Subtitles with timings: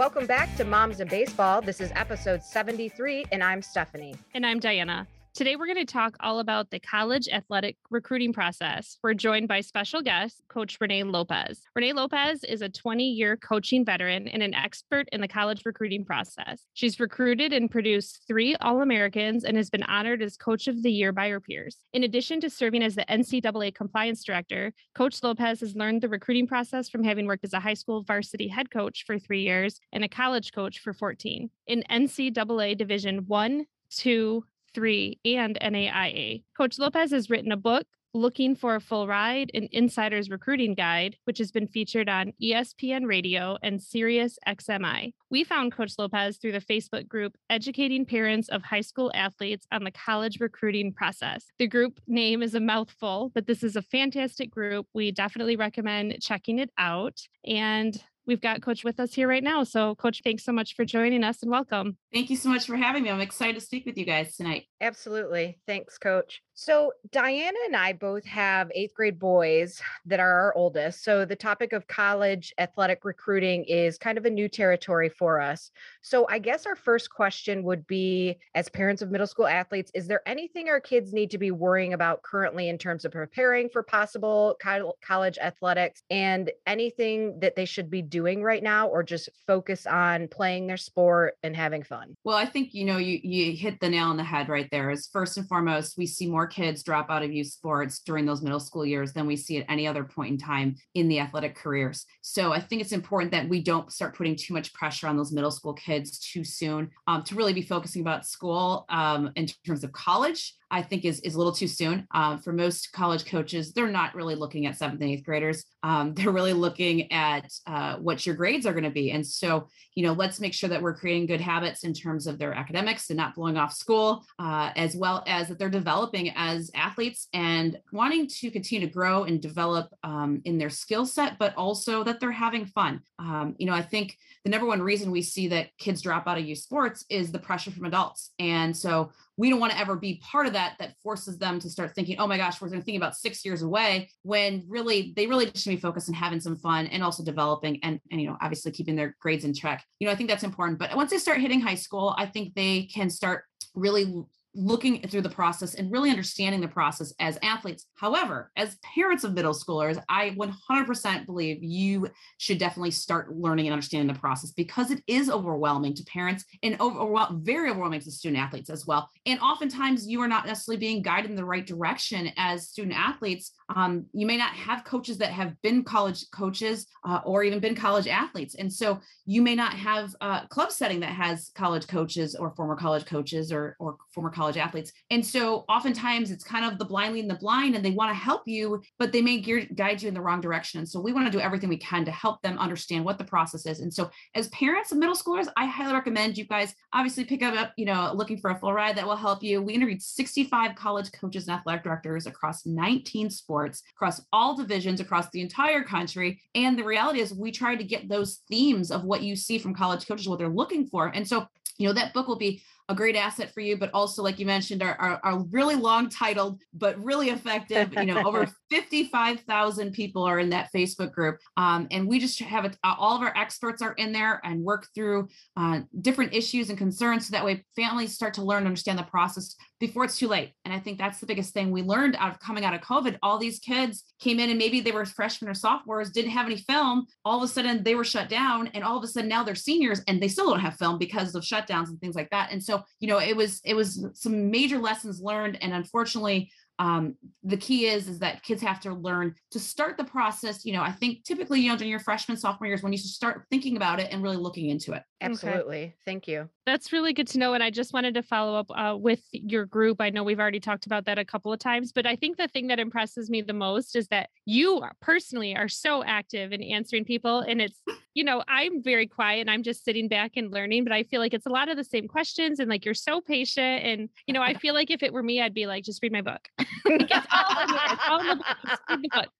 [0.00, 1.60] Welcome back to Moms and Baseball.
[1.60, 4.14] This is episode 73, and I'm Stephanie.
[4.32, 5.06] And I'm Diana.
[5.32, 8.98] Today, we're going to talk all about the college athletic recruiting process.
[9.00, 11.62] We're joined by special guest, Coach Renee Lopez.
[11.76, 16.04] Renee Lopez is a 20 year coaching veteran and an expert in the college recruiting
[16.04, 16.66] process.
[16.74, 20.90] She's recruited and produced three All Americans and has been honored as Coach of the
[20.90, 21.76] Year by her peers.
[21.92, 26.48] In addition to serving as the NCAA compliance director, Coach Lopez has learned the recruiting
[26.48, 30.02] process from having worked as a high school varsity head coach for three years and
[30.02, 31.50] a college coach for 14.
[31.68, 36.42] In NCAA Division 1, 2, 3, and NAIA.
[36.56, 41.16] Coach Lopez has written a book, Looking for a Full Ride, an Insider's Recruiting Guide,
[41.24, 45.12] which has been featured on ESPN Radio and Sirius XMI.
[45.30, 49.84] We found Coach Lopez through the Facebook group Educating Parents of High School Athletes on
[49.84, 51.46] the College Recruiting Process.
[51.60, 54.88] The group name is a mouthful, but this is a fantastic group.
[54.92, 57.20] We definitely recommend checking it out.
[57.44, 59.64] And we've got Coach with us here right now.
[59.64, 61.96] So, Coach, thanks so much for joining us and welcome.
[62.14, 63.10] Thank you so much for having me.
[63.10, 64.66] I'm excited to speak with you guys tonight.
[64.80, 65.58] Absolutely.
[65.66, 66.40] Thanks, Coach.
[66.54, 71.02] So, Diana and I both have eighth grade boys that are our oldest.
[71.02, 75.72] So, the topic of college athletic recruiting is kind of a new territory for us.
[76.00, 80.06] So, I guess our first question would be as parents of middle school athletes, is
[80.06, 83.82] there anything our kids need to be worrying about currently in terms of preparing for
[83.82, 84.56] possible
[85.02, 90.28] college athletics and anything that they should be doing right now or just focus on
[90.28, 92.14] playing their sport and having fun?
[92.24, 94.90] Well, I think, you know, you, you hit the nail on the head right there.
[94.90, 98.42] Is first and foremost, we see more kids drop out of youth sports during those
[98.42, 101.54] middle school years than we see at any other point in time in the athletic
[101.54, 102.06] careers.
[102.22, 105.32] So I think it's important that we don't start putting too much pressure on those
[105.32, 109.84] middle school kids too soon um, to really be focusing about school um, in terms
[109.84, 112.06] of college I think is is a little too soon.
[112.12, 115.64] Um, for most college coaches, they're not really looking at seventh and eighth graders.
[115.82, 119.10] Um, they're really looking at uh, what your grades are going to be.
[119.10, 122.38] And so, you know, let's make sure that we're creating good habits in terms of
[122.38, 126.70] their academics and not blowing off school, uh, as well as that they're developing as
[126.74, 131.54] athletes and wanting to continue to grow and develop um, in their skill set, but
[131.54, 133.00] also that they're having fun.
[133.18, 136.38] Um, you know, I think the number one reason we see that kids drop out
[136.38, 138.30] of youth sports is the pressure from adults.
[138.38, 141.70] And so we don't want to ever be part of that that forces them to
[141.70, 145.46] start thinking oh my gosh we're thinking about six years away when really they really
[145.46, 148.36] just should be focused on having some fun and also developing and, and you know
[148.40, 149.84] obviously keeping their grades in check.
[149.98, 152.54] You know i think that's important but once they start hitting high school i think
[152.54, 154.24] they can start really
[154.54, 157.86] looking through the process and really understanding the process as athletes.
[157.94, 163.72] However, as parents of middle schoolers, I 100% believe you should definitely start learning and
[163.72, 168.42] understanding the process because it is overwhelming to parents and over, very overwhelming to student
[168.42, 169.08] athletes as well.
[169.26, 173.52] And oftentimes, you are not necessarily being guided in the right direction as student athletes.
[173.74, 177.74] Um, you may not have coaches that have been college coaches uh, or even been
[177.74, 178.54] college athletes.
[178.56, 182.76] And so you may not have a club setting that has college coaches or former
[182.76, 184.92] college coaches or, or former college athletes.
[185.10, 188.14] And so oftentimes it's kind of the blind leading the blind and they want to
[188.14, 190.80] help you, but they may gear, guide you in the wrong direction.
[190.80, 193.24] And so we want to do everything we can to help them understand what the
[193.24, 193.80] process is.
[193.80, 197.72] And so as parents of middle schoolers, I highly recommend you guys obviously pick up,
[197.76, 199.62] you know, looking for a full ride that will help you.
[199.62, 205.30] We interviewed 65 college coaches and athletic directors across 19 sports, across all divisions, across
[205.30, 206.40] the entire country.
[206.54, 209.74] And the reality is we try to get those themes of what you see from
[209.74, 211.08] college coaches, what they're looking for.
[211.08, 211.46] And so
[211.78, 214.46] you know that book will be a great asset for you, but also, like you
[214.46, 217.94] mentioned, are, are, are really long titled, but really effective.
[217.94, 221.38] You know, over 55,000 people are in that Facebook group.
[221.56, 224.88] Um, and we just have it, all of our experts are in there and work
[224.92, 227.28] through uh, different issues and concerns.
[227.28, 230.52] So that way families start to learn and understand the process before it's too late.
[230.64, 233.18] And I think that's the biggest thing we learned out of coming out of COVID.
[233.22, 236.58] All these kids came in and maybe they were freshmen or sophomores, didn't have any
[236.58, 237.06] film.
[237.24, 238.68] All of a sudden they were shut down.
[238.74, 241.34] And all of a sudden now they're seniors and they still don't have film because
[241.34, 242.52] of shutdowns and things like that.
[242.52, 245.58] And so you know it was it was some major lessons learned.
[245.62, 250.04] And unfortunately um, the key is is that kids have to learn to start the
[250.04, 250.64] process.
[250.64, 253.44] You know i think typically you know during your freshman sophomore years when you start
[253.50, 255.02] thinking about it and really looking into it.
[255.20, 255.76] Absolutely.
[255.76, 255.94] Okay.
[256.06, 256.48] thank you.
[256.64, 257.52] That's really good to know.
[257.52, 260.00] And i just wanted to follow up uh, with your group.
[260.00, 262.48] I know we've already talked about that a couple of times but i think the
[262.48, 267.04] thing that impresses me the most is that you personally are so active in answering
[267.04, 267.40] people.
[267.40, 267.80] And it's
[268.20, 271.22] you know i'm very quiet and i'm just sitting back and learning but i feel
[271.22, 274.34] like it's a lot of the same questions and like you're so patient and you
[274.34, 276.46] know i feel like if it were me i'd be like just read my book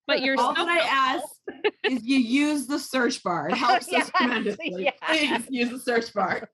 [0.07, 1.27] but you're all so that I ask
[1.85, 3.49] is you use the search bar.
[3.49, 4.75] It helps yes, us tremendously.
[4.79, 4.97] Yes.
[5.07, 6.49] Please use the search bar.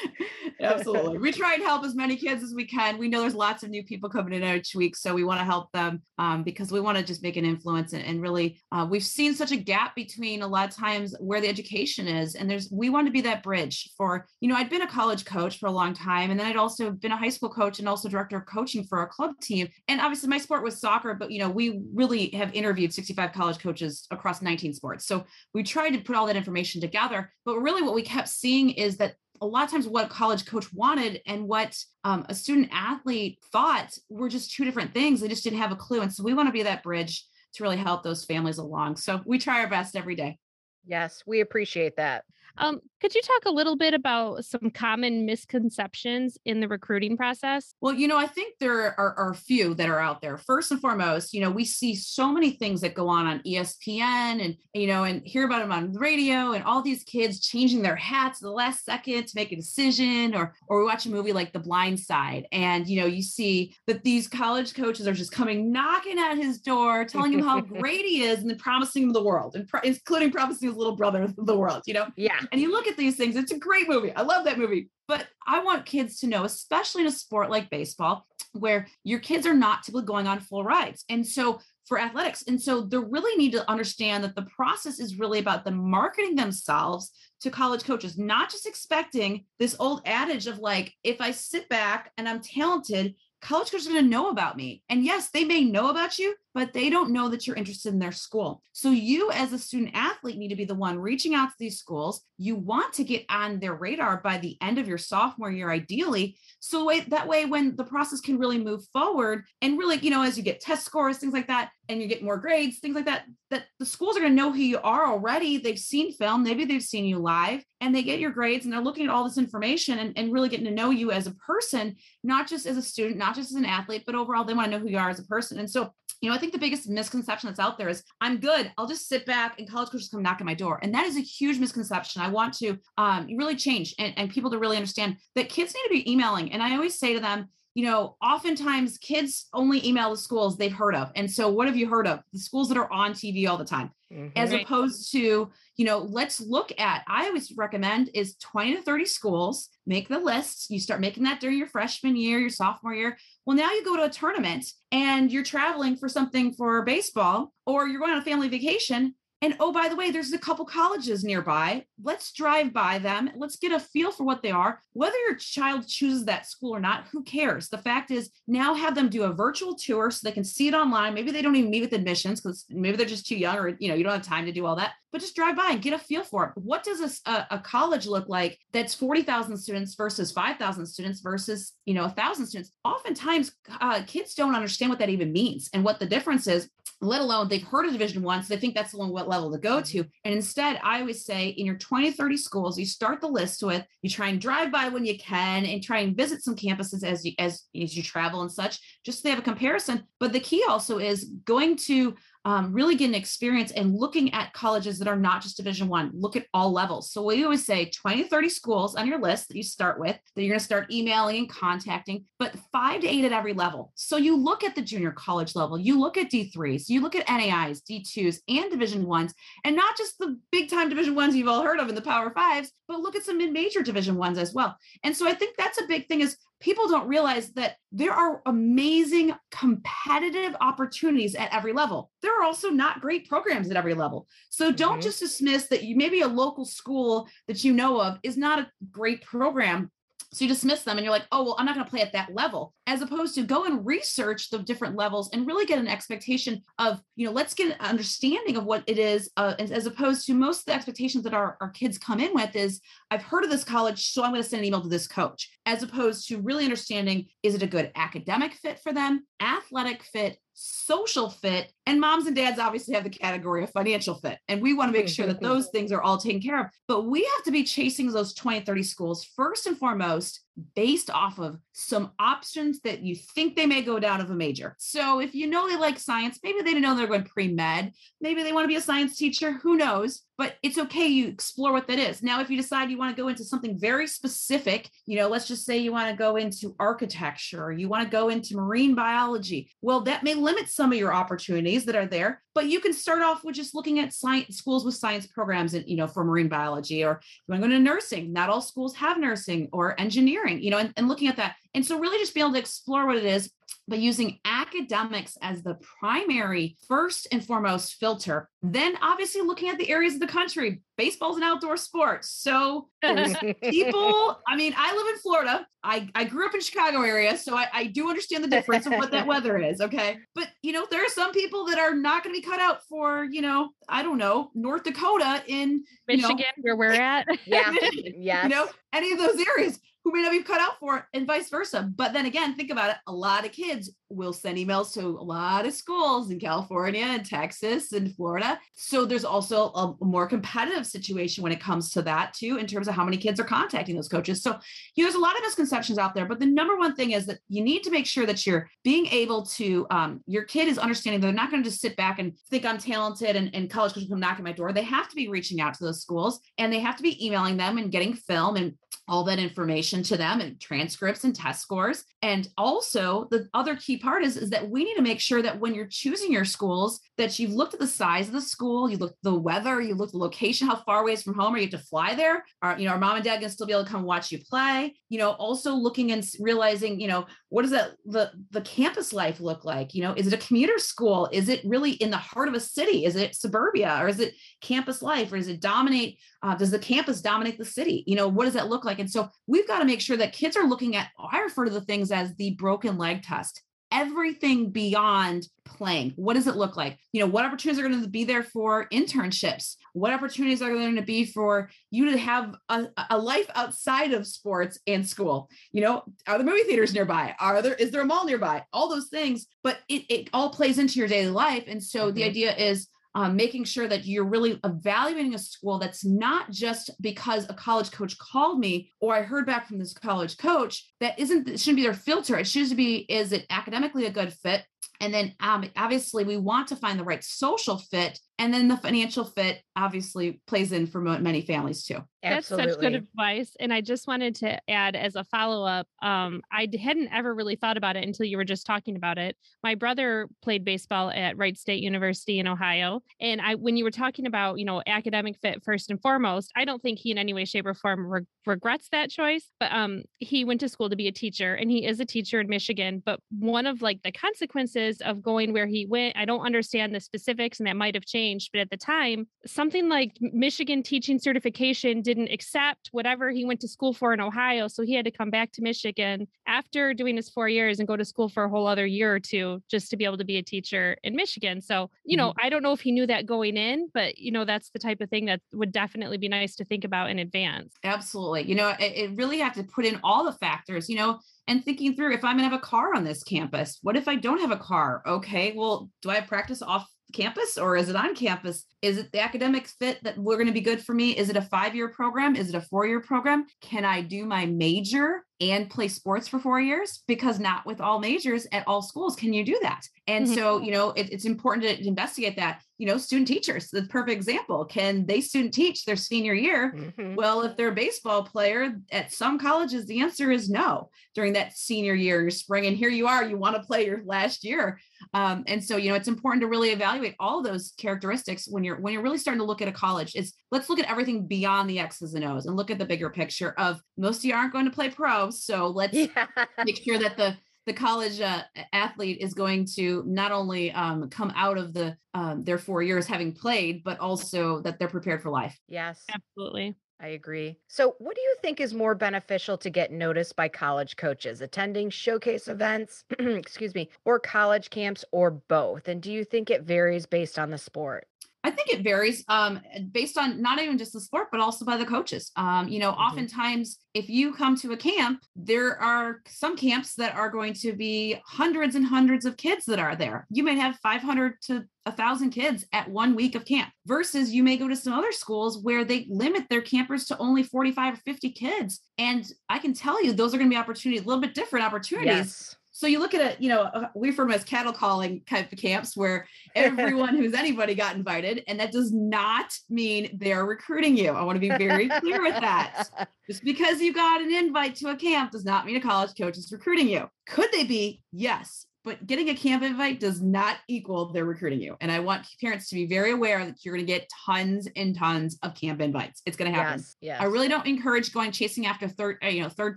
[0.60, 1.18] Absolutely.
[1.18, 2.98] We try and help as many kids as we can.
[2.98, 4.96] We know there's lots of new people coming in each week.
[4.96, 7.92] So we want to help them um, because we want to just make an influence.
[7.92, 11.40] And, and really, uh, we've seen such a gap between a lot of times where
[11.40, 12.34] the education is.
[12.34, 15.24] And there's, we want to be that bridge for, you know, I'd been a college
[15.24, 16.30] coach for a long time.
[16.30, 19.02] And then I'd also been a high school coach and also director of coaching for
[19.02, 19.68] a club team.
[19.88, 23.58] And obviously my sport was soccer, but, you know, we really have interviewed 65 college
[23.58, 25.06] coaches across 19 sports.
[25.06, 25.24] So
[25.54, 27.32] we tried to put all that information together.
[27.44, 30.72] But really, what we kept seeing is that a lot of times what college coach
[30.72, 35.20] wanted and what um, a student athlete thought were just two different things.
[35.20, 36.00] They just didn't have a clue.
[36.00, 38.96] And so we want to be that bridge to really help those families along.
[38.96, 40.38] So we try our best every day.
[40.86, 42.24] Yes, we appreciate that.
[42.56, 47.74] Um, could you talk a little bit about some common misconceptions in the recruiting process?
[47.80, 50.38] Well, you know, I think there are, are, a few that are out there.
[50.38, 54.44] First and foremost, you know, we see so many things that go on on ESPN
[54.44, 57.82] and, you know, and hear about them on the radio and all these kids changing
[57.82, 61.32] their hats the last second to make a decision or, or we watch a movie
[61.32, 65.32] like The Blind Side and, you know, you see that these college coaches are just
[65.32, 69.12] coming knocking at his door, telling him how great he is and then promising him
[69.12, 72.06] the world and pro- including promising his little brother the world, you know?
[72.16, 72.38] Yeah.
[72.52, 74.14] And you look at these things, it's a great movie.
[74.14, 74.88] I love that movie.
[75.08, 79.46] But I want kids to know, especially in a sport like baseball, where your kids
[79.46, 81.04] are not typically going on full rides.
[81.08, 82.44] And so for athletics.
[82.46, 86.36] And so they really need to understand that the process is really about them marketing
[86.36, 87.10] themselves
[87.40, 92.12] to college coaches, not just expecting this old adage of like, if I sit back
[92.16, 94.82] and I'm talented, college coaches are going to know about me.
[94.88, 97.98] And yes, they may know about you, but they don't know that you're interested in
[97.98, 98.62] their school.
[98.72, 101.78] So you as a student athlete need to be the one reaching out to these
[101.78, 102.22] schools.
[102.36, 106.36] You want to get on their radar by the end of your sophomore year ideally.
[106.60, 110.36] So that way when the process can really move forward and really, you know, as
[110.36, 113.24] you get test scores, things like that, and you get more grades, things like that,
[113.50, 115.58] that the schools are going to know who you are already.
[115.58, 118.80] They've seen film, maybe they've seen you live, and they get your grades and they're
[118.80, 121.96] looking at all this information and, and really getting to know you as a person,
[122.22, 124.78] not just as a student, not just as an athlete, but overall they want to
[124.78, 125.58] know who you are as a person.
[125.58, 128.72] And so you know, think the biggest misconception that's out there is I'm good.
[128.76, 130.80] I'll just sit back and college coaches come knock at my door.
[130.82, 132.20] And that is a huge misconception.
[132.20, 135.84] I want to um, really change and, and people to really understand that kids need
[135.84, 136.52] to be emailing.
[136.52, 140.72] And I always say to them, you know, oftentimes kids only email the schools they've
[140.72, 141.10] heard of.
[141.16, 142.20] And so what have you heard of?
[142.32, 144.36] The schools that are on TV all the time, mm-hmm.
[144.36, 149.06] as opposed to, you know, let's look at, I always recommend is 20 to 30
[149.06, 150.70] schools, make the list.
[150.70, 153.16] You start making that during your freshman year, your sophomore year.
[153.46, 157.88] Well, now you go to a tournament and you're traveling for something for baseball or
[157.88, 161.24] you're going on a family vacation and oh, by the way, there's a couple colleges
[161.24, 161.84] nearby.
[162.00, 163.28] Let's drive by them.
[163.34, 164.80] Let's get a feel for what they are.
[164.92, 167.68] Whether your child chooses that school or not, who cares?
[167.68, 170.74] The fact is, now have them do a virtual tour so they can see it
[170.74, 171.14] online.
[171.14, 173.88] Maybe they don't even meet with admissions because maybe they're just too young or you
[173.88, 174.92] know you don't have time to do all that.
[175.10, 176.52] But just drive by and get a feel for it.
[176.54, 181.94] What does a, a college look like that's 40,000 students versus 5,000 students versus you
[181.94, 182.70] know a thousand students?
[182.84, 186.68] Oftentimes, uh, kids don't understand what that even means and what the difference is
[187.02, 189.50] let alone they've heard of division one so they think that's the one what level
[189.52, 189.98] to go to.
[190.24, 193.84] And instead i always say in your 20 30 schools you start the list with
[194.02, 197.24] you try and drive by when you can and try and visit some campuses as
[197.24, 200.04] you as, as you travel and such just so they have a comparison.
[200.20, 202.14] But the key also is going to
[202.44, 206.10] um, really get an experience and looking at colleges that are not just division one.
[206.12, 207.10] Look at all levels.
[207.12, 210.18] So we always say 20 to 30 schools on your list that you start with
[210.34, 213.92] that you're going to start emailing and contacting but five to eight at every level.
[213.94, 217.26] So you look at the junior college level you look at d3s you look at
[217.28, 219.32] nais d2s and division ones
[219.64, 222.30] and not just the big time division ones you've all heard of in the power
[222.34, 224.76] fives but look at some mid-major division ones as well.
[225.04, 228.40] And so i think that's a big thing is people don't realize that there are
[228.46, 232.10] amazing competitive opportunities at every level.
[232.22, 234.28] There are also not great programs at every level.
[234.48, 235.00] So don't mm-hmm.
[235.00, 238.70] just dismiss that you maybe a local school that you know of is not a
[238.92, 239.90] great program
[240.34, 242.12] so you dismiss them and you're like, oh, well, I'm not going to play at
[242.12, 245.88] that level, as opposed to go and research the different levels and really get an
[245.88, 250.26] expectation of, you know, let's get an understanding of what it is, uh, as opposed
[250.26, 253.44] to most of the expectations that our, our kids come in with is, I've heard
[253.44, 256.28] of this college, so I'm going to send an email to this coach, as opposed
[256.28, 261.72] to really understanding, is it a good academic fit for them, athletic fit, social fit,
[261.86, 264.38] and moms and dads obviously have the category of financial fit.
[264.48, 265.44] And we want to make sure that mm-hmm.
[265.44, 266.66] those things are all taken care of.
[266.88, 270.40] But we have to be chasing those 20, 30 schools first and foremost
[270.74, 274.76] based off of some options that you think they may go down of a major.
[274.78, 278.52] So if you know they like science, maybe they know they're going pre-med, maybe they
[278.52, 280.22] want to be a science teacher, who knows?
[280.36, 282.22] But it's okay you explore what that is.
[282.22, 285.48] Now if you decide you want to go into something very specific, you know, let's
[285.48, 288.94] just say you want to go into architecture, or you want to go into marine
[288.94, 289.70] biology.
[289.80, 293.22] Well, that may limit some of your opportunities that are there, but you can start
[293.22, 296.48] off with just looking at science schools with science programs and you know for marine
[296.48, 300.62] biology or you want to go into nursing, not all schools have nursing or engineering
[300.62, 301.56] you know, and, and looking at that.
[301.74, 303.50] And so really just be able to explore what it is,
[303.88, 308.48] but using academics as the primary first and foremost filter.
[308.62, 310.82] Then obviously looking at the areas of the country.
[310.96, 312.24] Baseball's an outdoor sport.
[312.24, 315.66] So people, I mean, I live in Florida.
[315.82, 318.92] I, I grew up in Chicago area, so I, I do understand the difference of
[318.92, 319.80] what that weather is.
[319.80, 320.18] Okay.
[320.34, 322.84] But you know, there are some people that are not going to be cut out
[322.88, 327.26] for, you know, I don't know, North Dakota in Michigan, you know, where we're at.
[327.46, 327.74] Yeah.
[328.16, 328.44] yeah.
[328.44, 331.26] You know, any of those areas who may not be cut out for it and
[331.26, 331.90] vice versa.
[331.94, 332.96] But then again, think about it.
[333.06, 337.24] A lot of kids will send emails to a lot of schools in California and
[337.24, 338.58] Texas and Florida.
[338.74, 342.88] So there's also a, more competitive situation when it comes to that too, in terms
[342.88, 344.42] of how many kids are contacting those coaches.
[344.42, 344.58] So
[344.94, 347.24] you know, there's a lot of misconceptions out there, but the number one thing is
[347.26, 350.78] that you need to make sure that you're being able to, um, your kid is
[350.78, 353.70] understanding that they're not going to just sit back and think I'm talented and, and
[353.70, 354.72] college coaches come knocking my door.
[354.72, 357.56] They have to be reaching out to those schools and they have to be emailing
[357.56, 358.74] them and getting film and
[359.12, 362.04] all that information to them and transcripts and test scores.
[362.22, 365.60] And also the other key part is, is that we need to make sure that
[365.60, 368.96] when you're choosing your schools, that you've looked at the size of the school, you
[368.96, 371.64] look the weather, you look the location, how far away is from home, or you
[371.64, 372.42] have to fly there.
[372.62, 374.38] Are you know, our mom and dad can still be able to come watch you
[374.48, 374.94] play.
[375.10, 379.38] You know, also looking and realizing, you know, what does that the the campus life
[379.38, 379.94] look like?
[379.94, 381.28] You know, is it a commuter school?
[381.32, 383.04] Is it really in the heart of a city?
[383.04, 384.32] Is it suburbia or is it
[384.62, 386.18] campus life or does it dominate?
[386.42, 388.04] Uh, does the campus dominate the city?
[388.06, 389.00] You know, what does that look like?
[389.00, 391.08] And so we've got to make sure that kids are looking at.
[391.30, 396.12] I refer to the things as the broken leg test everything beyond playing.
[396.16, 396.98] What does it look like?
[397.12, 399.76] You know, what opportunities are going to be there for internships?
[399.92, 404.26] What opportunities are going to be for you to have a, a life outside of
[404.26, 405.48] sports and school?
[405.72, 407.34] You know, are the movie theaters nearby?
[407.38, 408.64] Are there is there a mall nearby?
[408.72, 411.64] All those things, but it, it all plays into your daily life.
[411.66, 412.16] And so mm-hmm.
[412.16, 416.90] the idea is um, making sure that you're really evaluating a school that's not just
[417.00, 420.92] because a college coach called me or I heard back from this college coach.
[421.00, 422.38] That isn't it shouldn't be their filter.
[422.38, 424.64] It should be is it academically a good fit?
[425.00, 428.76] And then um, obviously we want to find the right social fit and then the
[428.76, 431.98] financial fit obviously plays in for many families too.
[432.24, 432.66] Absolutely.
[432.66, 433.56] That's such good advice.
[433.58, 437.56] And I just wanted to add as a follow up, um, I hadn't ever really
[437.56, 439.36] thought about it until you were just talking about it.
[439.62, 443.00] My brother played baseball at Wright State University in Ohio.
[443.20, 446.64] And I, when you were talking about, you know, academic fit first and foremost, I
[446.64, 449.50] don't think he in any way, shape, or form re- regrets that choice.
[449.58, 452.40] But um, he went to school to be a teacher and he is a teacher
[452.40, 453.02] in Michigan.
[453.04, 457.00] But one of like the consequences of going where he went, I don't understand the
[457.00, 461.18] specifics and that might have changed changed, but at the time, something like Michigan teaching
[461.18, 464.68] certification didn't accept whatever he went to school for in Ohio.
[464.68, 467.96] So he had to come back to Michigan after doing his four years and go
[467.96, 470.36] to school for a whole other year or two just to be able to be
[470.36, 471.60] a teacher in Michigan.
[471.60, 472.46] So, you know, mm-hmm.
[472.46, 475.00] I don't know if he knew that going in, but, you know, that's the type
[475.00, 477.74] of thing that would definitely be nice to think about in advance.
[477.84, 478.42] Absolutely.
[478.44, 481.64] You know, it, it really have to put in all the factors, you know, and
[481.64, 484.14] thinking through if I'm going to have a car on this campus, what if I
[484.14, 485.02] don't have a car?
[485.06, 488.64] Okay, well, do I practice off campus or is it on campus?
[488.80, 491.16] Is it the academic fit that we're going to be good for me?
[491.16, 492.36] Is it a five year program?
[492.36, 493.46] Is it a four year program?
[493.60, 497.02] Can I do my major and play sports for four years?
[497.06, 499.82] Because not with all majors at all schools can you do that.
[500.06, 500.34] And mm-hmm.
[500.34, 502.62] so, you know, it, it's important to investigate that.
[502.78, 504.64] You know, student teachers, the perfect example.
[504.64, 506.74] Can they student teach their senior year?
[506.76, 507.14] Mm-hmm.
[507.14, 511.56] Well, if they're a baseball player at some colleges, the answer is no during that
[511.56, 512.66] senior year, your spring.
[512.66, 514.80] And here you are, you want to play your last year.
[515.14, 518.80] Um, and so, you know, it's important to really evaluate all those characteristics when you're
[518.80, 520.16] when you're really starting to look at a college.
[520.16, 523.10] Is let's look at everything beyond the X's and O's and look at the bigger
[523.10, 525.30] picture of most of you aren't going to play pro.
[525.32, 526.26] So let's yeah.
[526.64, 531.32] make sure that the the college uh, athlete is going to not only um, come
[531.36, 535.30] out of the um, their four years having played, but also that they're prepared for
[535.30, 535.56] life.
[535.68, 536.74] Yes, absolutely.
[537.00, 537.58] I agree.
[537.66, 541.40] So, what do you think is more beneficial to get noticed by college coaches?
[541.40, 545.88] Attending showcase events, excuse me, or college camps, or both?
[545.88, 548.06] And do you think it varies based on the sport?
[548.44, 549.60] I think it varies um,
[549.92, 552.32] based on not even just the sport, but also by the coaches.
[552.36, 553.00] Um, you know, mm-hmm.
[553.00, 557.72] oftentimes if you come to a camp, there are some camps that are going to
[557.72, 560.26] be hundreds and hundreds of kids that are there.
[560.30, 564.42] You may have 500 to a thousand kids at one week of camp versus you
[564.42, 567.96] may go to some other schools where they limit their campers to only 45 or
[567.98, 568.80] 50 kids.
[568.98, 571.66] And I can tell you, those are going to be opportunities, a little bit different
[571.66, 572.08] opportunities.
[572.08, 575.20] Yes so you look at it, you know, uh, we refer them as cattle calling
[575.28, 576.26] type of camps where
[576.56, 581.10] everyone who's anybody got invited, and that does not mean they're recruiting you.
[581.10, 582.88] I want to be very clear with that.
[583.30, 586.38] Just because you got an invite to a camp does not mean a college coach
[586.38, 587.08] is recruiting you.
[587.26, 588.00] Could they be?
[588.10, 588.66] Yes.
[588.84, 591.76] But getting a camp invite does not equal they're recruiting you.
[591.80, 594.96] And I want parents to be very aware that you're going to get tons and
[594.96, 596.22] tons of camp invites.
[596.26, 596.80] It's going to happen.
[596.80, 597.20] Yes, yes.
[597.20, 599.76] I really don't encourage going chasing after third, uh, you know, third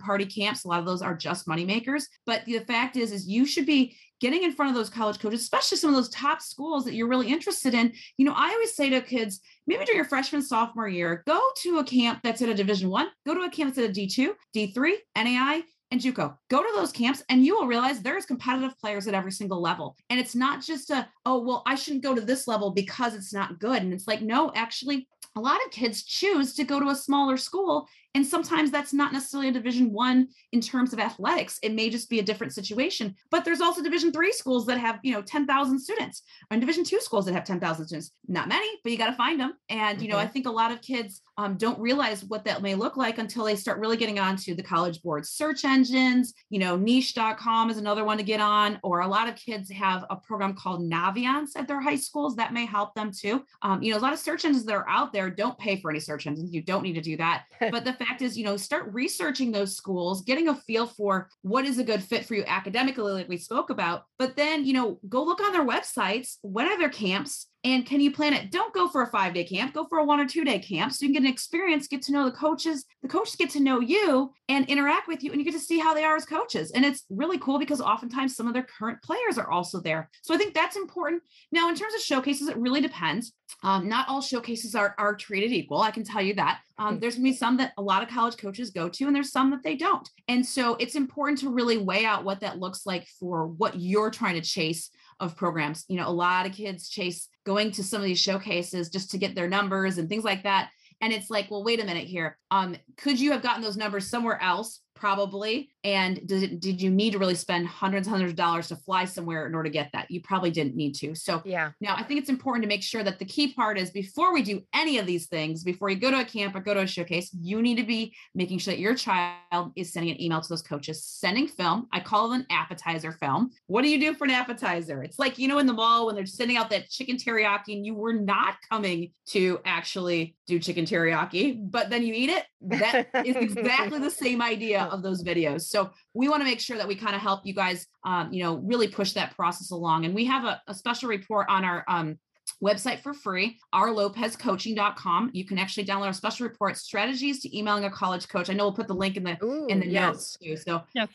[0.00, 0.64] party camps.
[0.64, 2.08] A lot of those are just money makers.
[2.24, 5.42] But the fact is, is you should be getting in front of those college coaches,
[5.42, 7.92] especially some of those top schools that you're really interested in.
[8.16, 11.78] You know, I always say to kids, maybe during your freshman, sophomore year, go to
[11.78, 14.30] a camp that's at a division one, go to a camp that's at a D2,
[14.54, 16.36] D3, NAI, and JUCO.
[16.48, 19.96] Go to those camps and you will realize there's competitive players at every single level.
[20.10, 23.32] And it's not just a, oh, well, I shouldn't go to this level because it's
[23.32, 23.82] not good.
[23.82, 27.36] And it's like, no, actually, a lot of kids choose to go to a smaller
[27.36, 31.58] school and sometimes that's not necessarily a division one in terms of athletics.
[31.62, 33.14] It may just be a different situation.
[33.30, 37.00] But there's also division three schools that have you know 10000 students and division two
[37.00, 38.12] schools that have 10000 students.
[38.28, 40.32] Not many but you got to find them and you know i mm-hmm.
[40.32, 43.56] think a lot of kids um, don't realize what that may look like until they
[43.56, 46.34] start really getting onto the college board search engines.
[46.50, 50.04] You know niche.com is another one to get on or a lot of kids have
[50.08, 53.44] a program called naviance at their high schools that may help them too.
[53.62, 55.90] Um, you know a lot of search engines that are out there don't pay for
[55.90, 56.52] any search engines.
[56.52, 57.44] You don't need to do that.
[57.76, 61.64] But the fact is, you know, start researching those schools, getting a feel for what
[61.64, 64.04] is a good fit for you academically, like we spoke about.
[64.18, 66.36] But then, you know, go look on their websites.
[66.42, 67.48] When are their camps?
[67.66, 68.52] And can you plan it?
[68.52, 70.92] Don't go for a five day camp, go for a one or two day camp
[70.92, 72.84] so you can get an experience, get to know the coaches.
[73.02, 75.80] The coaches get to know you and interact with you, and you get to see
[75.80, 76.70] how they are as coaches.
[76.70, 80.08] And it's really cool because oftentimes some of their current players are also there.
[80.22, 81.24] So I think that's important.
[81.50, 83.32] Now, in terms of showcases, it really depends.
[83.64, 85.80] Um, not all showcases are, are treated equal.
[85.80, 86.60] I can tell you that.
[86.78, 87.00] Um, hmm.
[87.00, 89.50] there's gonna be some that a lot of college coaches go to, and there's some
[89.50, 90.08] that they don't.
[90.28, 94.10] And so it's important to really weigh out what that looks like for what you're
[94.12, 95.84] trying to chase of programs.
[95.88, 99.18] You know, a lot of kids chase going to some of these showcases just to
[99.18, 100.70] get their numbers and things like that.
[101.00, 102.36] And it's like, well, wait a minute here.
[102.50, 105.70] Um, could you have gotten those numbers somewhere else probably.
[105.84, 109.04] And did did you need to really spend hundreds and hundreds of dollars to fly
[109.04, 110.10] somewhere in order to get that?
[110.10, 111.14] You probably didn't need to.
[111.14, 111.70] So yeah.
[111.80, 114.42] now i think it's important to make sure that the key part is before we
[114.42, 116.86] do any of these things before you go to a camp or go to a
[116.86, 120.48] showcase you need to be making sure that your child is sending an email to
[120.48, 121.86] those coaches sending film.
[121.92, 123.50] I call it an appetizer film.
[123.66, 125.02] What do you do for an appetizer?
[125.02, 127.86] It's like you know in the mall when they're sending out that chicken teriyaki and
[127.86, 132.44] you were not coming to actually do chicken teriyaki but then you eat it?
[132.62, 135.62] That is exactly the same idea of those videos.
[135.62, 138.42] So we want to make sure that we kind of help you guys, um, you
[138.42, 140.04] know, really push that process along.
[140.04, 142.18] And we have a, a special report on our um,
[142.62, 145.30] website for free, rlopezcoaching.com.
[145.32, 148.50] You can actually download our special report, strategies to emailing a college coach.
[148.50, 150.06] I know we'll put the link in the Ooh, in the yes.
[150.06, 150.56] notes too.
[150.56, 151.08] So yes,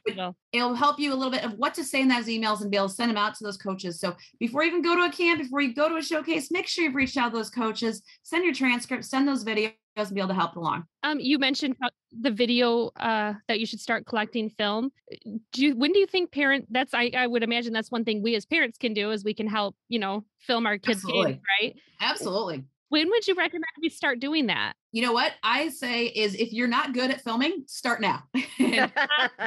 [0.52, 2.78] it'll help you a little bit of what to say in those emails and be
[2.78, 4.00] able to send them out to those coaches.
[4.00, 6.68] So before you even go to a camp, before you go to a showcase, make
[6.68, 10.20] sure you've reached out to those coaches, send your transcript, send those videos to be
[10.20, 10.86] able to help along.
[11.04, 11.76] Um, you mentioned
[12.12, 14.92] the video uh, that you should start collecting film.
[15.52, 16.68] Do you, when do you think parent?
[16.70, 19.34] That's I, I would imagine that's one thing we as parents can do is we
[19.34, 21.76] can help you know film our kids' games, right?
[22.00, 22.64] Absolutely.
[22.92, 24.74] When would you recommend we start doing that?
[24.92, 28.24] You know what I say is if you're not good at filming, start now.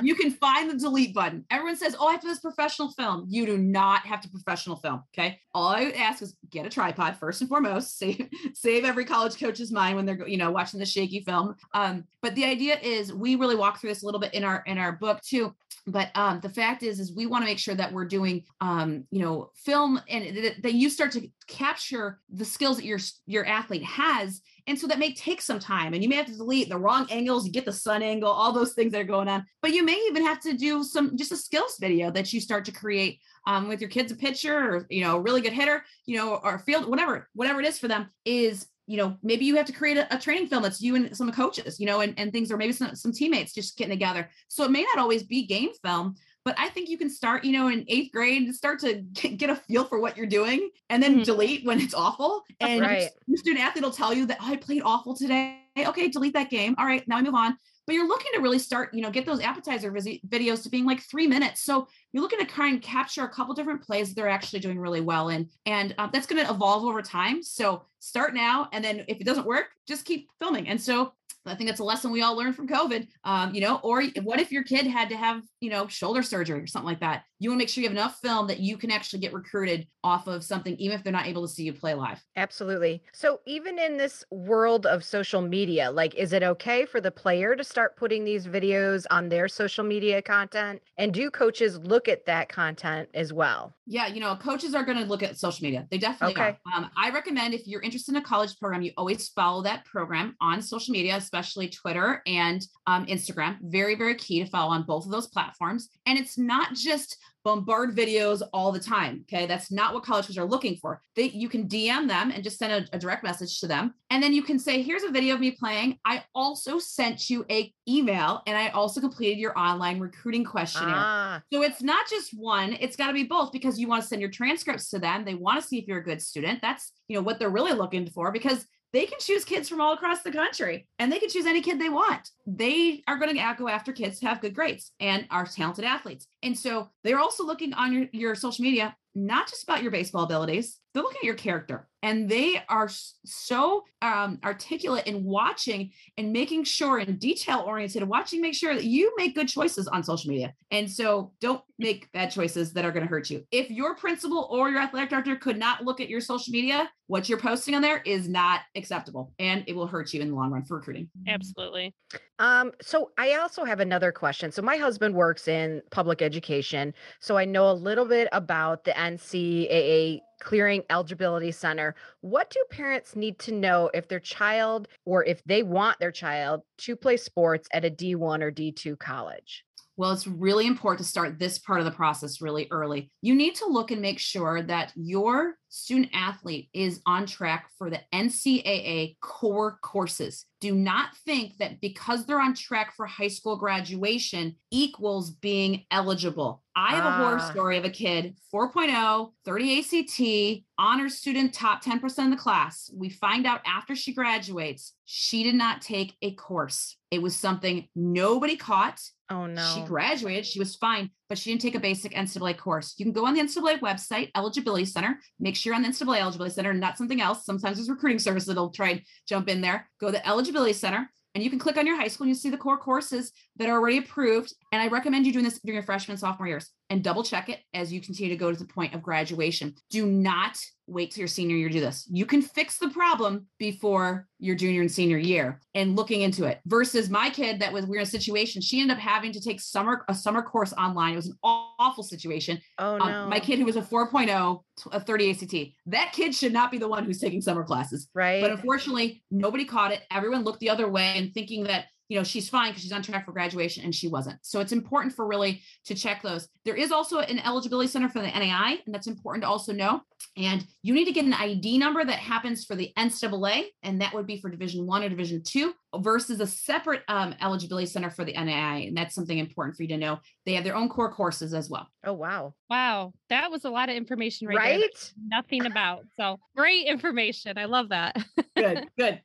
[0.03, 1.45] you can find the delete button.
[1.51, 4.77] Everyone says, "Oh, I have to this professional film." You do not have to professional
[4.77, 5.03] film.
[5.13, 5.39] Okay.
[5.53, 7.99] All I would ask is get a tripod first and foremost.
[8.05, 11.55] Save save every college coach's mind when they're you know watching the shaky film.
[11.75, 14.63] Um, but the idea is we really walk through this a little bit in our
[14.65, 15.55] in our book too
[15.87, 19.05] but um, the fact is is we want to make sure that we're doing um,
[19.11, 23.45] you know film and that, that you start to capture the skills that your your
[23.47, 26.69] athlete has and so that may take some time and you may have to delete
[26.69, 29.45] the wrong angles get the sun angle all those things that are going on.
[29.63, 32.65] But you may even have to do some just a skills video that you start
[32.67, 35.85] to create um, with your kids a pitcher or you know a really good hitter
[36.07, 39.57] you know or field whatever whatever it is for them is you know, maybe you
[39.57, 42.15] have to create a, a, training film that's you and some coaches, you know, and,
[42.19, 44.29] and things, or maybe some, some teammates just getting together.
[44.49, 47.53] So it may not always be game film, but I think you can start, you
[47.53, 51.15] know, in eighth grade, start to get, a feel for what you're doing and then
[51.15, 51.23] mm-hmm.
[51.23, 52.43] delete when it's awful.
[52.61, 53.09] And right.
[53.27, 55.61] your student athlete will tell you that oh, I played awful today.
[55.77, 56.75] Okay, delete that game.
[56.79, 59.27] All right, now I move on but you're looking to really start, you know, get
[59.27, 61.63] those appetizer videos to being like three minutes.
[61.63, 65.01] So you're looking to try and capture a couple different plays they're actually doing really
[65.01, 65.49] well in.
[65.67, 67.43] And um, that's going to evolve over time.
[67.43, 68.69] So start now.
[68.73, 70.69] And then if it doesn't work, just keep filming.
[70.69, 71.13] And so
[71.47, 73.09] I think that's a lesson we all learned from COVID.
[73.25, 76.61] Um, you know, or what if your kid had to have, you know, shoulder surgery
[76.61, 77.25] or something like that?
[77.39, 79.87] You want to make sure you have enough film that you can actually get recruited
[80.03, 82.23] off of something, even if they're not able to see you play live.
[82.37, 83.03] Absolutely.
[83.13, 87.57] So, even in this world of social media, like, is it okay for the player
[87.57, 90.83] to start putting these videos on their social media content?
[90.97, 93.75] And do coaches look at that content as well?
[93.87, 95.87] Yeah, you know, coaches are going to look at social media.
[95.91, 96.57] They definitely okay.
[96.67, 96.77] are.
[96.77, 100.37] Um, I recommend if you're interested in a college program, you always follow that program
[100.41, 103.59] on social media, especially Twitter and um, Instagram.
[103.63, 105.89] Very, very key to follow on both of those platforms.
[106.07, 109.25] And it's not just bombard videos all the time.
[109.29, 109.47] Okay.
[109.47, 111.03] That's not what college coaches are looking for.
[111.15, 113.93] They you can DM them and just send a, a, direct message to them.
[114.09, 115.99] And then you can say, here's a video of me playing.
[116.07, 120.95] I also sent you a email and I also completed your online recruiting questionnaire.
[120.97, 121.43] Ah.
[121.53, 124.23] So it's not just one, it's got to be both because you want to send
[124.23, 125.25] your transcripts to them.
[125.25, 126.63] They want to see if you're a good student.
[126.63, 128.65] That's you know what they're really looking for because
[128.95, 131.81] they can choose kids from all across the country and they can choose any kid
[131.81, 132.31] they want.
[132.47, 136.29] They are going to go after kids who have good grades and are talented athletes.
[136.45, 140.23] And so they're also looking on your, your social media, not just about your baseball
[140.23, 142.91] abilities, they're looking at your character and they are
[143.25, 148.85] so um, articulate in watching and making sure and detail oriented watching make sure that
[148.85, 150.53] you make good choices on social media.
[150.71, 153.47] And so don't make bad choices that are going to hurt you.
[153.51, 157.29] If your principal or your athletic director could not look at your social media what
[157.29, 160.51] you're posting on there is not acceptable and it will hurt you in the long
[160.51, 161.09] run for recruiting.
[161.27, 161.95] Absolutely.
[162.39, 164.53] Um so i also have another question.
[164.53, 168.93] So my husband works in public education so i know a little bit about the
[168.93, 171.95] ncaa Clearing Eligibility Center.
[172.21, 176.63] What do parents need to know if their child or if they want their child
[176.79, 179.65] to play sports at a D1 or D2 college?
[179.97, 183.11] Well, it's really important to start this part of the process really early.
[183.23, 187.91] You need to look and make sure that your student athlete is on track for
[187.91, 190.47] the NCAA core courses.
[190.61, 196.63] Do not think that because they're on track for high school graduation equals being eligible.
[196.77, 197.51] I have a horror ah.
[197.51, 202.91] story of a kid, 4.0, 30 ACT, honors student, top 10% of the class.
[202.95, 206.97] We find out after she graduates, she did not take a course.
[207.11, 209.01] It was something nobody caught.
[209.31, 209.73] Oh no.
[209.75, 212.95] She graduated, she was fine, but she didn't take a basic NCAA course.
[212.99, 216.21] You can go on the NCAA website, Eligibility Center, make sure you're on the NCAA
[216.21, 217.47] Eligibility Center, not something else.
[217.47, 219.89] Sometimes there's recruiting services that'll try and jump in there.
[219.99, 222.35] Go to the Eligibility Center, and you can click on your high school and you
[222.35, 224.55] see the core courses that are already approved.
[224.73, 227.61] And I recommend you doing this during your freshman sophomore years and double check it
[227.73, 229.75] as you continue to go to the point of graduation.
[229.91, 232.07] Do not wait till your senior year to do this.
[232.11, 236.61] You can fix the problem before your junior and senior year and looking into it
[236.67, 239.61] versus my kid that was we're in a situation she ended up having to take
[239.61, 241.15] summer a summer course online.
[241.15, 242.61] It was an awful situation.
[242.79, 243.05] Oh no.
[243.05, 244.61] um, my kid who was a 4.0
[244.93, 245.55] a 30 act
[245.87, 248.09] that kid should not be the one who's taking summer classes.
[248.15, 248.43] Right.
[248.43, 250.03] but unfortunately nobody caught it.
[250.11, 253.03] Everyone looked the other way and thinking that you know she's fine because she's on
[253.03, 254.39] track for graduation and she wasn't.
[254.43, 256.49] So it's important for really to check those.
[256.65, 260.03] There is also an eligibility center for the nai and that's important to also know.
[260.37, 264.13] And you need to get an id number that happens for the ncaa and that
[264.15, 268.25] would be for division one or division two versus a separate um, eligibility center for
[268.25, 268.85] the NAI.
[268.89, 270.19] And that's something important for you to know.
[270.47, 271.89] They have their own core courses as well.
[272.05, 272.55] Oh, wow.
[272.69, 273.13] Wow.
[273.31, 275.13] That was a lot of information right, right?
[275.29, 276.05] Nothing about.
[276.17, 277.59] So great information.
[277.59, 278.17] I love that.
[278.57, 279.21] good, good.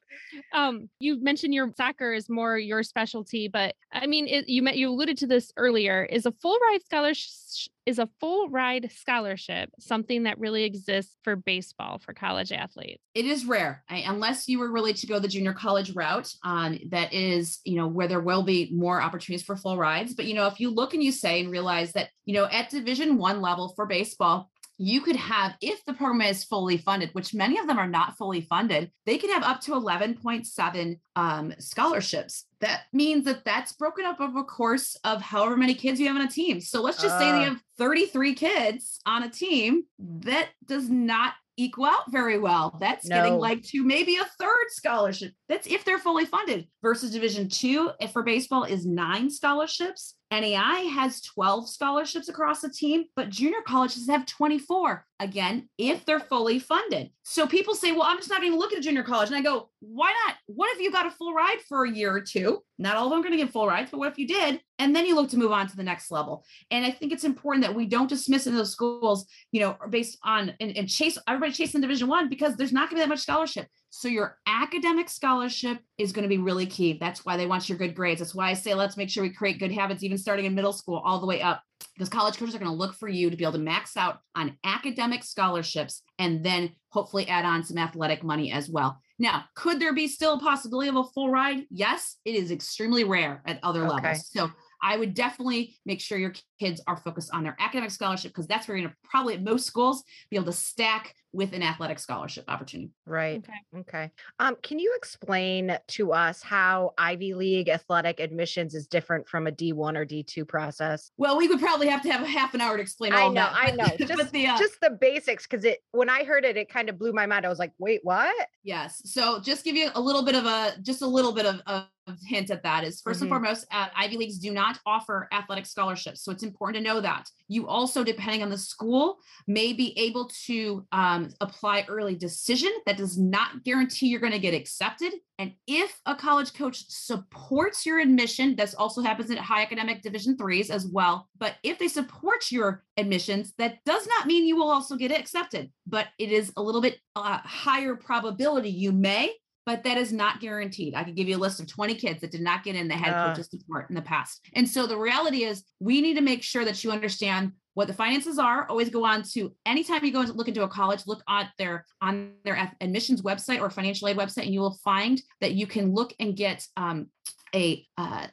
[0.53, 4.77] Um, you mentioned your soccer is more your specialty, but I mean, it, you met,
[4.77, 6.05] you alluded to this earlier.
[6.05, 11.35] Is a full ride scholarship is a full ride scholarship something that really exists for
[11.35, 13.01] baseball for college athletes?
[13.15, 16.31] It is rare, I, unless you were really to go the junior college route.
[16.43, 20.13] Um, that is, you know, where there will be more opportunities for full rides.
[20.13, 22.69] But you know, if you look and you say and realize that, you know, at
[22.69, 27.33] Division One level for baseball, you could have, if the program is fully funded, which
[27.33, 32.45] many of them are not fully funded, they could have up to 11.7 um, scholarships.
[32.61, 36.15] That means that that's broken up over a course of however many kids you have
[36.15, 36.61] on a team.
[36.61, 39.83] So let's just uh, say they have 33 kids on a team.
[39.99, 42.77] That does not equal out very well.
[42.79, 43.17] That's no.
[43.17, 45.33] getting like to maybe a third scholarship.
[45.49, 50.15] That's if they're fully funded versus division two if for baseball is nine scholarships.
[50.31, 55.05] NAI has 12 scholarships across the team, but junior colleges have 24.
[55.19, 57.09] Again, if they're fully funded.
[57.23, 59.29] So people say, well, I'm just not going to look at a junior college.
[59.29, 60.35] And I go, why not?
[60.45, 62.63] What if you got a full ride for a year or two?
[62.77, 64.61] Not all of them are going to get full rides, but what if you did?
[64.77, 66.45] And then you look to move on to the next level.
[66.71, 70.17] And I think it's important that we don't dismiss in those schools, you know, based
[70.23, 73.09] on and, and chase everybody chasing division one because there's not going to be that
[73.09, 73.67] much scholarship.
[73.91, 76.97] So your academic scholarship is going to be really key.
[76.99, 78.19] That's why they want your good grades.
[78.19, 80.73] That's why I say let's make sure we create good habits, even starting in middle
[80.73, 81.63] school all the way up.
[81.95, 84.19] Because college coaches are going to look for you to be able to max out
[84.35, 88.99] on academic scholarships and then hopefully add on some athletic money as well.
[89.17, 91.65] Now, could there be still a possibility of a full ride?
[91.69, 93.95] Yes, it is extremely rare at other okay.
[93.95, 94.29] levels.
[94.29, 94.49] So
[94.81, 98.67] I would definitely make sure your kids are focused on their academic scholarship because that's
[98.67, 101.99] where you're going to probably at most schools be able to stack with an athletic
[101.99, 102.91] scholarship opportunity.
[103.05, 103.37] Right.
[103.37, 103.79] Okay.
[103.81, 104.11] Okay.
[104.39, 109.51] Um, can you explain to us how Ivy League athletic admissions is different from a
[109.51, 111.11] D1 or D2 process?
[111.17, 113.33] Well, we would probably have to have a half an hour to explain all I
[113.33, 113.53] know, that.
[113.55, 113.85] I know.
[114.09, 116.97] Just, the, uh, just the basics, because it when I heard it, it kind of
[116.97, 117.45] blew my mind.
[117.45, 118.35] I was like, wait, what?
[118.63, 119.01] Yes.
[119.05, 121.85] So just give you a little bit of a just a little bit of, of
[122.25, 123.23] hint at that is 1st mm-hmm.
[123.23, 126.23] and foremost, uh, Ivy Leagues do not offer athletic scholarships.
[126.23, 127.29] So it's important to know that.
[127.47, 132.71] You also, depending on the school, may be able to um, apply early decision.
[132.85, 135.13] That does not guarantee you're going to get accepted.
[135.37, 140.37] And if a college coach supports your admission, this also happens at high academic division
[140.37, 141.29] threes as well.
[141.37, 145.71] But if they support your admissions, that does not mean you will also get accepted,
[145.87, 149.33] but it is a little bit uh, higher probability you may
[149.69, 150.95] but that is not guaranteed.
[150.95, 152.97] I could give you a list of 20 kids that did not get in that
[152.97, 153.27] had uh.
[153.27, 154.41] coaches support in the past.
[154.55, 157.93] And so the reality is we need to make sure that you understand what the
[157.93, 158.67] finances are.
[158.67, 161.85] Always go on to anytime you go and look into a college, look at their
[162.01, 165.93] on their admissions website or financial aid website, and you will find that you can
[165.93, 167.11] look and get um,
[167.53, 168.25] a uh,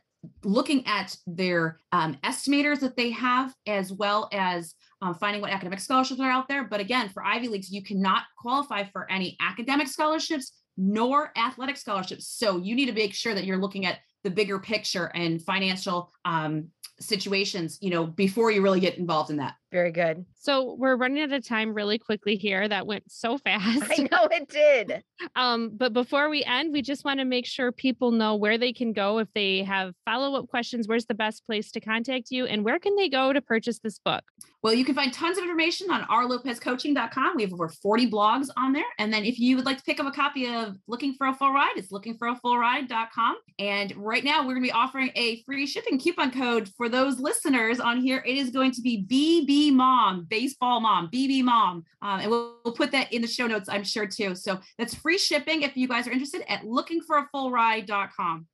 [0.42, 5.81] looking at their um, estimators that they have, as well as um, finding what academic
[5.81, 6.64] scholarships are out there.
[6.64, 12.28] But again, for Ivy Leagues, you cannot qualify for any academic scholarships nor athletic scholarships.
[12.28, 16.12] So you need to make sure that you're looking at the bigger picture and financial
[16.24, 16.68] um,
[17.00, 19.54] situations, you know, before you really get involved in that.
[19.76, 20.24] Very good.
[20.38, 22.66] So we're running out of time really quickly here.
[22.66, 23.82] That went so fast.
[23.90, 25.04] I know it did.
[25.36, 28.72] um, but before we end, we just want to make sure people know where they
[28.72, 30.88] can go if they have follow-up questions.
[30.88, 33.98] Where's the best place to contact you, and where can they go to purchase this
[33.98, 34.24] book?
[34.66, 37.36] Well, you can find tons of information on rlopezcoaching.com.
[37.36, 38.82] We have over 40 blogs on there.
[38.98, 41.34] And then if you would like to pick up a copy of Looking for a
[41.34, 43.36] Full Ride, it's lookingforafullride.com.
[43.60, 47.20] And right now we're going to be offering a free shipping coupon code for those
[47.20, 48.24] listeners on here.
[48.26, 51.85] It is going to be BB mom, baseball mom, BB mom.
[52.02, 54.35] Um, and we'll, we'll put that in the show notes, I'm sure too.
[54.35, 58.46] So that's free shipping if you guys are interested at lookingforafullride.com.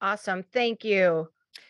[0.00, 0.42] Awesome.
[0.52, 1.28] Thank you.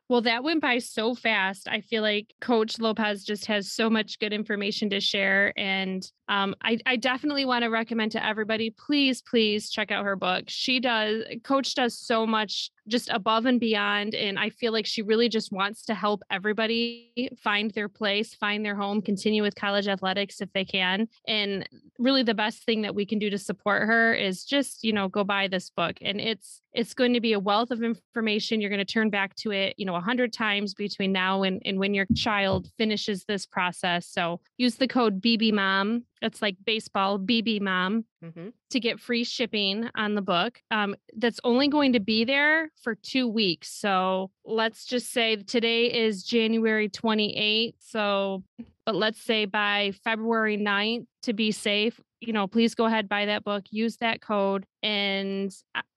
[0.08, 1.66] Well, that went by so fast.
[1.66, 5.52] I feel like Coach Lopez just has so much good information to share.
[5.56, 10.16] And um, I, I definitely want to recommend to everybody please, please check out her
[10.16, 10.44] book.
[10.48, 14.14] She does, Coach does so much just above and beyond.
[14.14, 18.64] And I feel like she really just wants to help everybody find their place, find
[18.64, 21.08] their home, continue with college athletics if they can.
[21.26, 21.68] And
[21.98, 25.08] really the best thing that we can do to support her is just, you know,
[25.08, 25.96] go buy this book.
[26.02, 28.60] And it's it's going to be a wealth of information.
[28.60, 31.62] You're going to turn back to it, you know, a hundred times between now and,
[31.64, 34.08] and when your child finishes this process.
[34.08, 38.48] So use the code BB Mom that's like baseball BB Mom mm-hmm.
[38.70, 40.58] to get free shipping on the book.
[40.70, 43.70] Um, that's only going to be there for two weeks.
[43.70, 47.74] So let's just say today is January 28th.
[47.78, 48.42] So,
[48.86, 53.26] but let's say by February 9th to be safe, you know, please go ahead, buy
[53.26, 54.64] that book, use that code.
[54.84, 55.50] And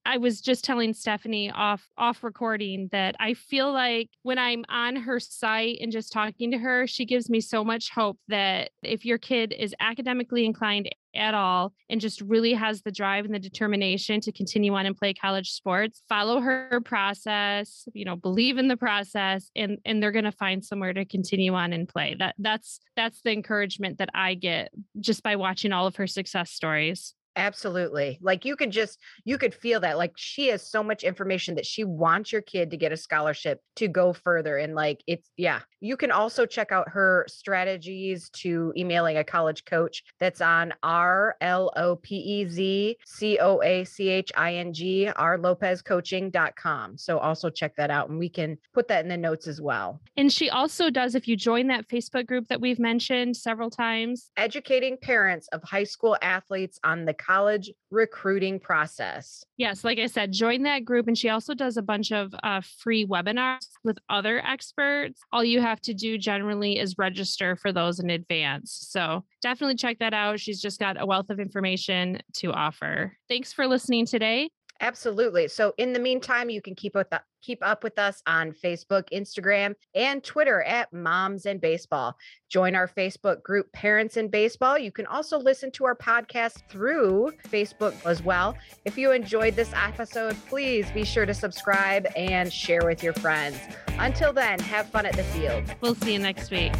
[0.05, 4.95] I was just telling Stephanie off off recording that I feel like when I'm on
[4.95, 9.03] her site and just talking to her, she gives me so much hope that if
[9.03, 13.39] your kid is academically inclined at all and just really has the drive and the
[13.39, 18.69] determination to continue on and play college sports, follow her process, you know, believe in
[18.69, 22.15] the process and and they're going to find somewhere to continue on and play.
[22.17, 24.71] That that's that's the encouragement that I get
[25.01, 27.13] just by watching all of her success stories.
[27.37, 28.17] Absolutely.
[28.19, 31.67] Like you could just you could feel that like she has so much information that
[31.67, 35.59] she wants your kid to get a scholarship to go further and like it's yeah.
[35.79, 41.35] You can also check out her strategies to emailing a college coach that's on R
[41.39, 45.83] L O P E Z C O A C H I N G R Lopez
[45.83, 46.97] coaching.com.
[46.97, 50.01] So also check that out and we can put that in the notes as well.
[50.17, 54.31] And she also does if you join that Facebook group that we've mentioned several times,
[54.37, 59.43] educating parents of high school athletes on the college recruiting process.
[59.57, 61.07] Yes, like I said, join that group.
[61.07, 65.19] And she also does a bunch of uh, free webinars with other experts.
[65.31, 68.87] All you have to do generally is register for those in advance.
[68.89, 70.39] So definitely check that out.
[70.39, 73.17] She's just got a wealth of information to offer.
[73.27, 74.49] Thanks for listening today.
[74.79, 75.47] Absolutely.
[75.47, 79.05] So in the meantime, you can keep with the, keep up with us on Facebook,
[79.13, 82.17] Instagram, and Twitter at Moms and Baseball.
[82.49, 84.77] Join our Facebook group Parents in Baseball.
[84.77, 88.57] You can also listen to our podcast through Facebook as well.
[88.83, 93.57] If you enjoyed this episode, please be sure to subscribe and share with your friends.
[93.97, 95.63] Until then, have fun at the field.
[95.79, 96.73] We'll see you next week.